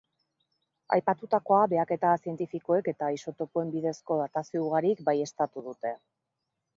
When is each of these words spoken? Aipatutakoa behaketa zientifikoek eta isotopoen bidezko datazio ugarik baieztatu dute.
Aipatutakoa 0.95 1.59
behaketa 1.73 2.13
zientifikoek 2.23 2.89
eta 2.93 3.09
isotopoen 3.17 3.69
bidezko 3.75 4.17
datazio 4.23 4.63
ugarik 4.71 5.05
baieztatu 5.11 5.65
dute. 5.69 5.93